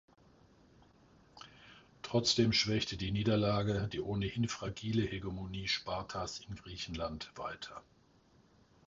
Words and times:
Trotzdem 2.01 2.53
schwächte 2.53 2.97
die 2.97 3.11
Niederlage 3.11 3.87
die 3.93 4.01
ohnehin 4.01 4.47
fragile 4.49 5.03
Hegemonie 5.03 5.67
Spartas 5.67 6.39
in 6.39 6.55
Griechenland 6.55 7.31
weiter. 7.35 7.83